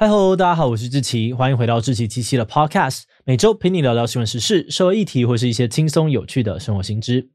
[0.00, 7.28] 嗨喽，大家好，我是志奇，欢迎回到志奇七七的 Podcast，每周陪你聊聊新闻时事、社会议题或是一些轻松有趣的生活新知。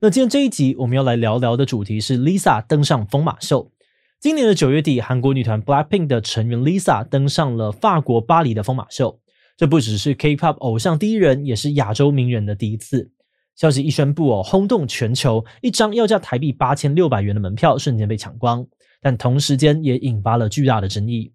[0.00, 3.72] 那今天这一集我们要来聊聊的主题是 Lisa 登上疯马秀。
[4.20, 9.18] 今年的九月底，韩国女团 Blackpink 的成员 Lisa 登上了法国巴黎的疯马秀，
[9.56, 13.10] 这不只是 K-pop 偶像第一人，也是亚洲名人的第一次。
[13.56, 18.64] 消息一宣布哦，轰动全球，一张要价台币八千六百元的门票瞬间被抢光，
[19.02, 21.32] 但同时间也引发了巨大的争议。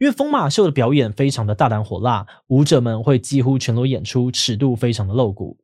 [0.00, 5.58] 因为疯马秀的表演非常的大胆火辣，舞者们会几乎全裸演出，尺度非常的露骨。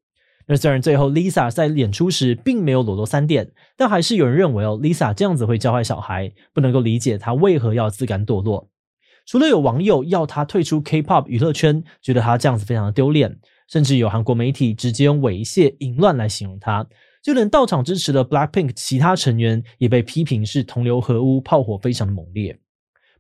[0.47, 8.69] 那虽然最后 Lisa 在演出时并没有裸露三点，但还是有人认为哦，Lisa 这样子会教坏小孩，不能够理解她为何要自甘堕落。
[9.25, 16.87] 除了有网友要她退出 K-pop 娱乐圈，觉得她这样子非常的丢脸，甚至有韩国媒体直接用猥亵、淫乱来形容她，
[17.25, 22.61] 就连到场支持的 Blackpink 其他成员也被批评是同流合污，炮火非常的猛烈。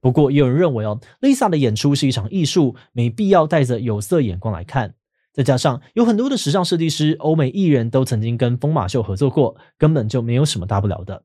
[0.06, 4.95] 不过，也有人认为哦，Lisa 的演出是一场艺术，没必要带着有色眼光来看。
[5.32, 11.24] 再加上有很多的时尚设计师、欧美艺人都曾经跟疯马秀合作过，根本就没有什么大不了的。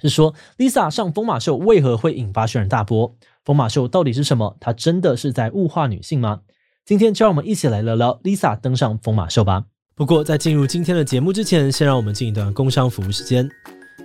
[0.00, 3.14] 是说，Lisa 上疯马秀为何会引发轩然大波？
[3.44, 4.56] 疯马秀到底是什么？
[4.60, 6.40] 它真的是在物化女性吗？
[6.86, 9.66] 今天就让我们一起来聊聊 Lisa 登上疯马秀吧。
[9.94, 13.46] 不过，在进入今天的节目之前，先让我们进一段工商服务时间。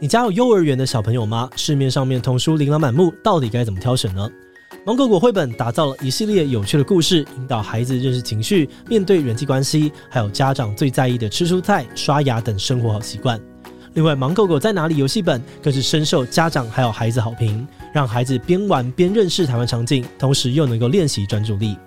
[0.01, 1.49] 你家有幼儿园的小朋友吗？
[1.55, 4.29] 市面上面童书琳琅满目，到底该怎么挑选呢？
[4.85, 13.39] 芒果果绘本打造了一系列有趣的故事，引导孩子认识情绪，面对人际关系，还有家长最在意的吃蔬菜、刷牙等生活好习惯。
[13.93, 21.77] 另外，芒果果在哪里游戏本更是深受家长还有孩子好评，让孩子边玩边认识台湾场景，同时又能够练习专注力。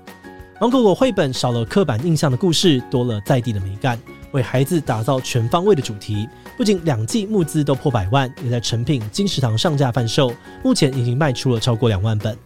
[0.58, 3.98] 芒果果绘本少了刻板印象的故事，多了在地的美感。
[4.32, 12.36] 为孩子打造全方位的主题，不仅两季募资都破百万，也在成品、金石堂上架贩售，目前已经卖出了超过两万本。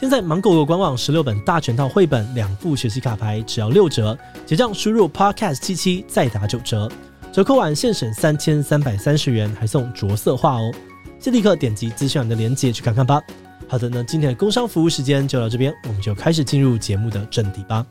[0.00, 6.90] 现在芒狗狗官网十六本大全套绘本，两副学习卡牌只要六折，结账输入 podcast 七七再打九折，
[7.32, 10.74] 折扣完现省三千三百三十元，还送着色画哦！
[11.20, 13.20] 先立刻点击资讯栏的链接去看看吧。
[13.68, 17.86] 好的，那今天的工商服务时间就到这边，我们就开始进入节目的正题吧。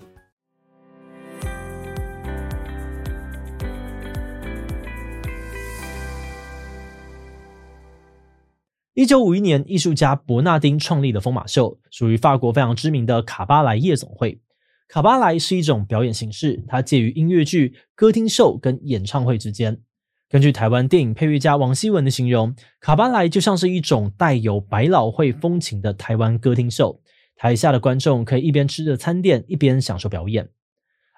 [8.93, 14.41] 一九五一年，艺术家伯纳丁创立的疯马秀，属于法国非常知名的卡巴莱夜总会。
[14.89, 19.79] 卡巴莱是一种表演形式，它介于音乐剧、歌厅秀跟演唱会之间。
[20.27, 27.01] 根据台湾电影配乐家王希文的形容，卡巴莱就像是一种带有百老汇风情的台湾歌厅秀，
[27.37, 30.49] 台下的观众可以一边吃着餐点，一边享受表演。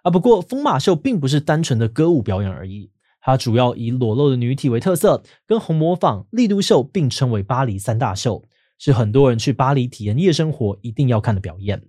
[0.03, 2.91] 啊，不过疯马秀并不是单纯的歌舞表演而已。
[3.25, 8.43] 它主要以裸露的女体为特色，跟红模坊、丽都秀并称为巴黎三大秀，
[8.77, 11.85] 是很多人去巴黎体验夜生活一定要看的表演。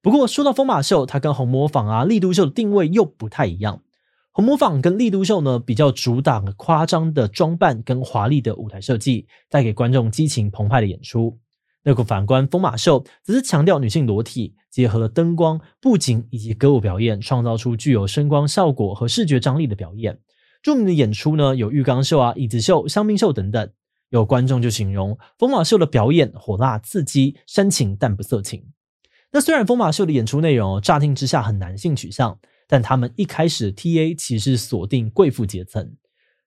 [0.00, 3.82] 不过说到疯马秀，它跟红模坊啊、丽都秀的定位又不太一样。
[4.30, 11.38] 红模坊跟丽都秀呢，比较主打夸张的装扮跟华丽的舞台设计，带给观众激情澎湃的演出。
[11.82, 20.18] 那个反观疯马秀，则是强调女性裸体，结合了灯光、布景以及歌舞表演，创造出具有声光效果和视觉张力的表演。
[20.64, 23.70] 著名的演出呢，有浴缸秀啊、椅子秀、香槟秀等等。
[24.08, 28.64] 有观众就形容疯马秀的表演火辣刺激、煽情但不色情。
[29.30, 35.92] 那虽然疯马秀的演出内容乍听之下很男性取向，但他们一开始 TA 其实锁定贵妇阶层。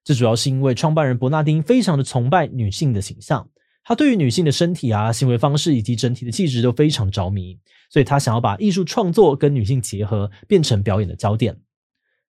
[0.03, 3.47] 这主要是因为创办人伯纳丁非常的崇拜女性的形象，
[3.83, 7.59] 他对于女性的身体啊、行为方式以及整体的气质都非常着迷，
[7.91, 11.55] 所以他想要把艺术创作跟女性结合，变成表演的焦点。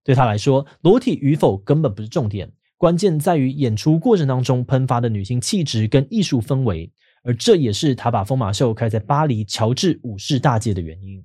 [0.08, 6.90] 对他来说，裸体与否根本不是重点，关键在于演出过程当中喷发的女性气质跟艺术氛围，
[7.22, 11.22] 而这也是他把疯马秀开在巴黎乔治五世大街的原因。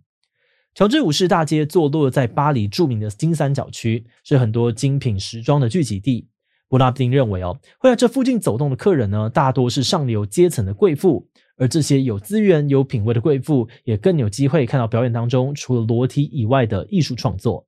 [0.75, 6.27] 乔治五世大街坐落在巴黎著名的金三角区，是很多精品时装的聚集地。
[6.67, 17.65] 伯纳丁认为，哦，会在这附近走动的客人呢，大多是上流阶层的贵妇，而这些有资源、有品味的贵妇，也更有机会看到表演当中除了裸体以外的艺术创作。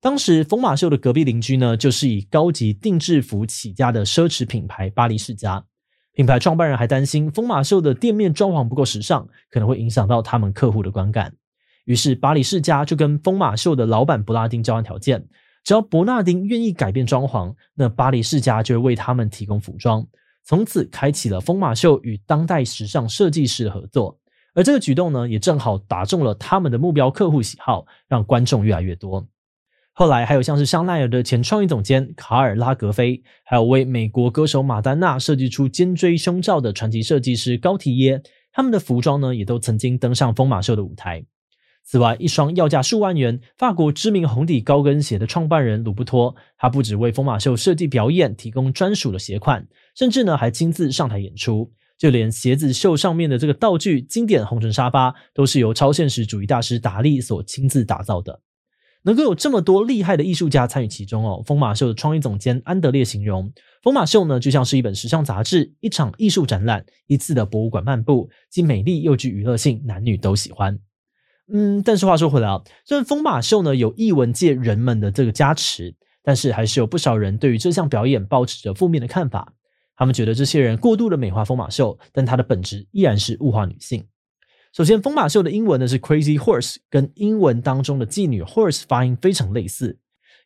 [0.00, 5.64] 当时疯马秀的隔壁邻居呢，就是以高级定制服起家的奢侈品牌巴黎世家。
[6.12, 11.34] 品牌创办人还担心疯马秀的店面装潢不够时尚，可能会影响到他们客户的观感。
[11.84, 15.26] 于是巴黎世家就跟疯马秀的老板伯纳丁交换条件：
[15.64, 20.06] 只要伯纳丁愿意改变装潢，那巴黎世家就会为他们提供服装。
[20.44, 24.18] 从此开启了疯马秀与当代时尚设计师的合作。
[24.54, 29.26] 而这个举动呢，也正好打中了他们的目标客户喜好，让观众越来越多。
[29.98, 38.22] 后来还有像是香奈儿的前创意总监卡尔拉格菲，还有为美国歌手马丹娜设计出肩锥胸罩的传奇设计师高缇耶，
[38.52, 41.24] 他们的服装呢，也都曾经登上疯马秀的舞台。
[41.82, 49.66] 此外，一双要价数万元、法国知名红底高跟鞋的创办人鲁布托，他不只为疯马秀设计表演提供专属的鞋款，
[49.96, 51.72] 甚至呢还亲自上台演出。
[51.96, 58.42] 就连鞋子秀上面的这个道具经典红尘沙发，都是由超现实主义大师达利所亲自打造的。
[59.06, 70.76] 能够有这么多厉害的艺术家参与其中哦，疯马秀的创意总监安德烈形容，疯马秀呢就像是一本时尚杂志，一场艺术展览，一次的博物馆漫步，既美丽又具娱乐性，男女都喜欢。
[71.52, 75.94] 嗯，但是话说回来啊，虽然疯马秀呢有艺文界人们的这个加持，
[76.24, 79.52] 但是还是有不少人对于这项表演抱持着负面的看法。
[79.96, 84.04] 他们觉得这些人过度的美化疯马秀，但它的本质依然是物化女性。
[84.76, 89.98] 首先，疯马秀的英文呢是 Crazy Horse，跟英文当中的妓女 Horse 发音非常类似。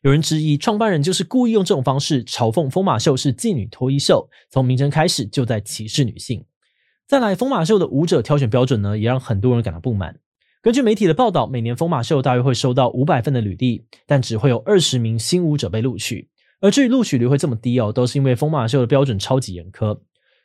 [0.03, 6.45] 有人质疑创办人就是故意用这种方式嘲讽疯马秀是妓女脱衣秀，从名称开始就在歧视女性。
[7.05, 10.17] 再来，疯马秀的舞者挑选标准呢，也让很多人感到不满。
[10.61, 16.29] 根据媒体的报道，每年疯马秀大约会收到五百份的履历，但只会有二十名新舞者被录取。
[16.61, 19.99] 而至于录取率会这么低哦，都是因为疯马秀的标准超级严苛。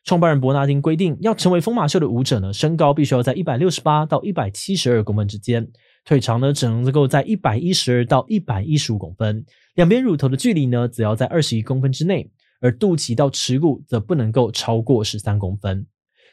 [0.06, 5.68] 创办人伯纳丁规定，要成为疯马秀的舞者呢，身高必须要在一百六十八到一百七十二公分之间，
[6.04, 9.44] 腿长呢只能够在一百一十二到一百一十五公分，
[9.74, 12.30] 两边乳头的距离呢只要在二十一公分之内，
[12.60, 15.84] 而肚脐到耻骨则不能够超过十三公分。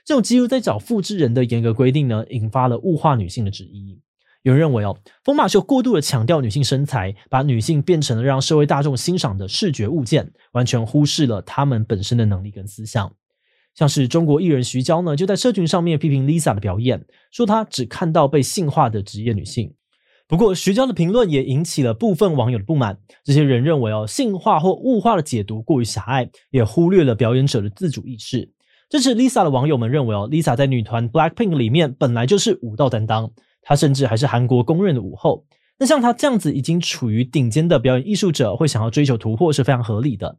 [0.06, 4.00] 这种几乎在找复制人的严格规定呢，引发了物化女性的质疑。
[4.44, 13.12] 有人认为哦，疯马秀过度的强调女性身材，把女性变成了让社会大众欣赏的视觉物件，完全忽视了她们本身的能力跟思想。
[13.76, 19.74] 像是中国艺人徐娇呢，就在社群上面批评 Lisa 的表演，说她只看到被性化的职业女性。
[20.28, 22.98] 不过，徐娇的评论也引起了部分网友的不满。
[23.24, 28.50] 这些人认为哦，性化或物化的解读过于狭隘，也忽略了表演者的自主意识。
[28.90, 33.32] 支持 Lisa 的网友们认为哦，Lisa 在女团 Blackpink 里面本来就是舞蹈担当，
[33.64, 35.46] 她甚至还是韩国公认的舞后。
[35.78, 40.38] 那像她这样子已经处于顶尖的表演艺术者，会想要追求突破是非常合理的。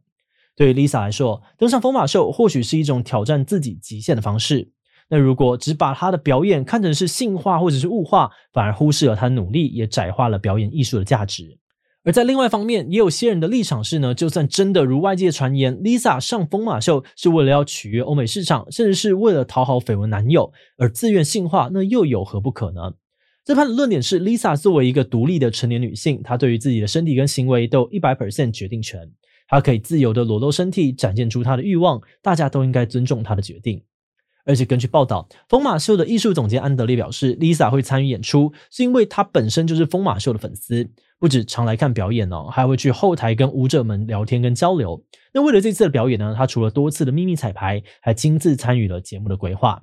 [0.55, 4.71] 对于 Lisa 来说，登上疯马秀或许是一种挑战自己极限的方式。
[5.09, 11.59] 那如果只把她的表演看成是性化或者是物化，反而忽视了她的努力，也窄化了表演艺术的价值。
[12.03, 22.93] 而在另外一方面，也有些人的立场是呢，就算真的如外界传言，Lisa 上疯马秀是为了要取悦欧美市场，甚至是为了讨好绯闻男友而自愿性化，那又有何不可呢？
[23.43, 29.01] 这番的论点是，Lisa 作为一个独立的成年女性，她对于自己的身体跟行为都有一百 percent 决定权。
[29.47, 33.83] 她可以自由的裸露身体，展现出她的欲望，大家都应该尊重她的决定。
[34.47, 40.87] 而且根据报道，疯马秀的艺术总监安德烈表示，Lisa 会参与演出，是因为她本身就是疯马秀的粉丝，
[41.17, 45.03] 不止常来看表演哦，还会去后台跟舞者们聊天跟交流。
[45.33, 49.81] 那为了这次的表演呢，她除了多次的秘密彩排，还亲自参与了节目的规划。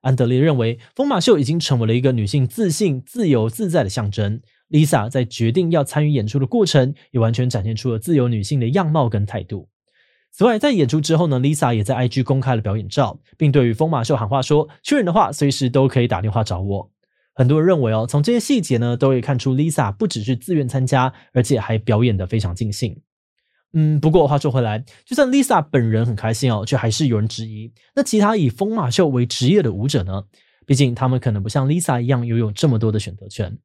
[0.00, 4.40] 安德烈认为，疯马秀已经成为了一个女性自信、自由自在的象征。
[4.70, 9.68] Lisa 在决定要参与演出的过程，也完全展现出了自由女性的样貌跟态度。
[10.32, 16.90] 此外，在演出之后呢，Lisa 也在 IG 公开了表演照，并对于疯马秀喊话说：“确认的话，随时都可以打电话找我。”
[17.34, 23.00] 很多人认为哦，从这些细节呢，都可以看出 Lisa 不只是自愿参加，而且还表演的非常尽兴。
[23.72, 30.24] 嗯，不过话说回来，就算 Lisa 本人很开心哦，却还是有人质疑：那其他以疯马秀为职业的舞者呢？
[30.64, 33.58] 毕竟他们可能不像 Lisa 一样拥有这么多的选择权。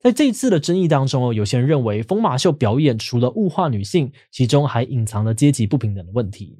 [0.00, 6.58] 在这次的争议当中哦，有些人认为疯马秀表演除了物化女性，其中还隐藏了阶级不平等的问题。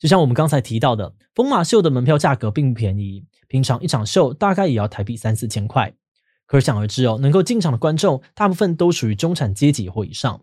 [0.00, 5.94] 就像我们刚才提到的，疯马秀的门票价格并不便宜，平常一场秀大概也要台币三四千块。
[6.46, 10.42] 可想而知哦，能够进场的观众大部分都属于中产阶级或以上。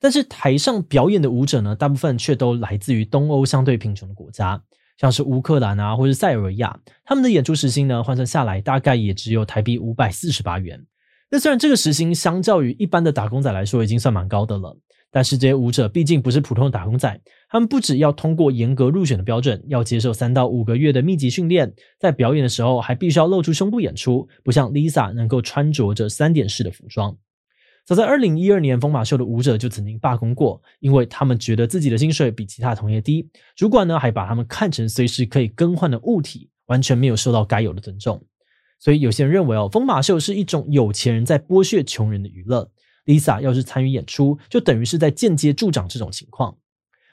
[0.00, 4.60] 但是台上表演的舞者呢，大部分却都来自于东欧相对贫穷的国家，
[4.98, 10.84] 像是乌克兰啊，或是塞尔维亚，他们的演出时薪呢，换算下来大概也只有台币五百四十八元。
[11.30, 14.76] 那虽然这个时薪相较于一般的打工仔来说已经算蛮高的了，
[15.10, 27.16] 但是这些舞者毕竟不是普通的打工仔，他们不只要通过严格入选的标准，要接受三到五个月的密集训练，在表演的时候还必须要露出胸部演出，不像 Lisa 能够穿着着三点式的服装。
[27.84, 38.24] 早在二零一二年，疯马秀的舞者就曾经罢工过，因为他们觉得自己的薪水比其他同业低，主管呢还把他们看成随时可以更换的物体，完全没有受到该有的尊重。
[38.78, 42.70] 所以有些人认为哦，疯马秀是一种有钱人在剥削穷人的娱乐。
[43.06, 46.58] Lisa 要是参与演出，就等于是在间接助长这种情况。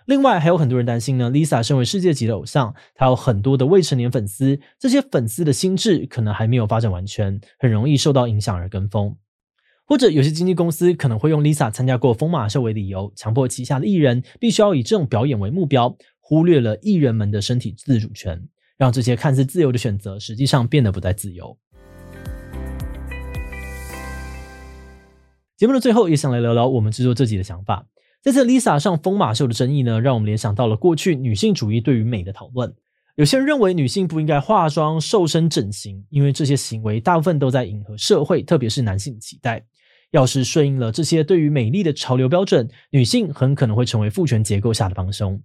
[0.05, 9.15] 另外，还有很多人担心呢，Lisa 身为世界级的偶像，她有很多的未成年粉丝，这些粉丝的心智可能还没有发展完全，很容易受到影响而跟风。
[9.85, 18.47] 或者有些经纪公司可能会用 Lisa 参加过疯马秀为理由，强迫旗下的艺人必须要以这种表演为目标，忽略了艺人们的身体自主权。
[18.77, 21.57] 让这些看似自由的选择，实际上变得不再自由。
[25.55, 27.85] 节目的最后，也想来聊聊我们制作自己的想法。
[28.21, 32.73] 这次 Lisa 上疯马秀的争议呢，让我们联想到了过去女性主义对于美的讨论。
[33.15, 39.63] 有些人认为女性不应该化妆、瘦身、整形，因为这些行为大部分都在迎合社会，特别是男性期待。
[40.11, 45.39] 要是顺应了这些对于美丽的潮流标准，女性很可能会成为父权结构下的帮凶。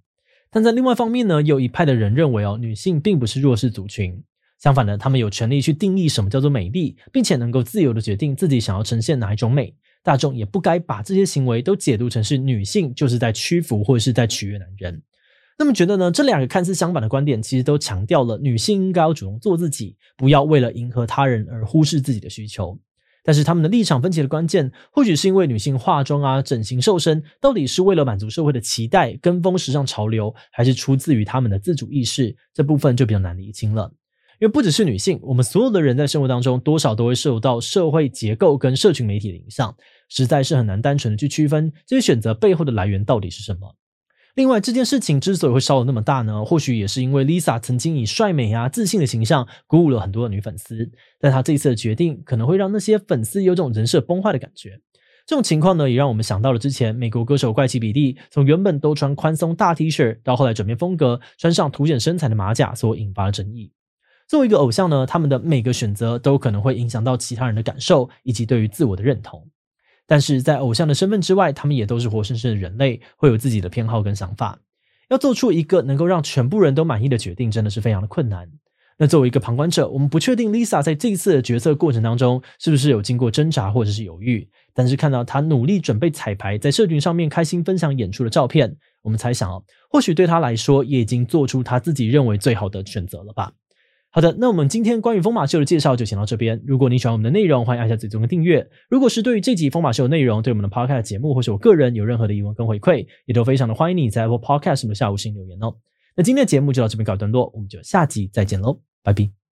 [0.51, 4.23] 但在另外方面呢，有一派的人认为哦，女性并不是弱势族群，
[4.59, 9.75] 相反呢，她们有权利去定义什么叫做美丽，并且能够自由的决定自己想要呈现哪一种美。
[10.03, 15.03] 大众也不该把这些行为都解读成是女性就是在屈服或者是在取悦男人。
[15.59, 16.11] 那么觉得呢？
[16.11, 22.79] 这两个看似相反的观点，其实都强调了女性应该要主动做自己，不要为了迎合他人而忽视自己的需求。
[23.29, 32.35] 但是他们的立场分歧的关键，或许是因为女性化妆啊、整形、瘦身，到底是为了满足社会的期待、跟风时尚潮流，还是出自于他们的自主意识？
[32.55, 33.93] 这部分就比较难厘清了。
[34.41, 39.77] 因为不只是女性，我们所有的人在生活当中，多少都会受到社会结构跟社群媒体的影响，
[40.09, 43.77] 实在是很难单纯的去区分这些选择背后的来源到底是什么。
[44.39, 54.81] 另外，这件事情之所以会烧得那么大呢，或许也是因为 Lisa 曾经以帅美啊、自信的形象鼓舞了很多的女粉丝，但她这一次的决定可能会让那些粉丝有种人设崩坏的感觉。
[55.27, 63.73] 这种情况呢，也让我们想到了之前美国歌手怪奇比利从原本都穿宽松大 T 恤，到后来转变风格，穿上凸显身材的马甲所引发的争议。
[64.29, 69.45] 作为一个偶像呢，他们的每个选择都可能会影响到其他人的感受以及对于自我的认同。
[70.09, 74.59] 但是在偶像的身份之外，他们也都是活生生的人类，会有自己的偏好跟想法。
[75.11, 78.49] 要做出一个能够让全部人都满意的决定，真的是非常的困难。
[78.97, 84.49] 那作为一个旁观者，我们不确定 Lisa 在这一次的决策过程当中，是不是有经过挣扎或者是犹豫。
[84.75, 93.53] 但是看到她努力准备彩排，在社群上面开心分享演出的照片，我们猜想哦，或许对她来说，也已经做出她自己认为最好的选择了吧。
[94.11, 96.61] 好的，那我们今天关于疯马秀的介绍就先到这边。
[96.67, 98.67] 如果你喜欢我们的内容，欢迎按下最终的订阅。
[98.89, 105.75] 如果是对于这集疯马秀的内容，对我们的 Podcast 节目或是我个人有任何的疑问跟回馈，也都非常的欢迎你在 Apple Podcast 的下午星留言哦。
[106.17, 109.48] 那今天的节目就到这边告一段落，我们就下集再见喽，拜拜。